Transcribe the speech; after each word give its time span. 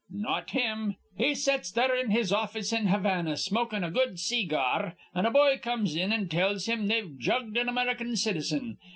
Not 0.09 0.49
him. 0.49 0.95
He 1.15 1.35
sets 1.35 1.69
there 1.71 1.95
in 1.95 2.09
his 2.09 2.33
office 2.33 2.73
in 2.73 2.87
Havana, 2.87 3.37
smokin' 3.37 3.83
a 3.83 3.91
good 3.91 4.17
see 4.19 4.45
gar, 4.45 4.95
an' 5.13 5.27
a 5.27 5.29
boy 5.29 5.59
comes 5.61 5.93
in 5.95 6.11
an' 6.11 6.27
tells 6.27 6.65
him 6.65 6.87
they've 6.87 7.19
jugged 7.19 7.55
an 7.55 7.69
American 7.69 8.15
citizen. 8.15 8.79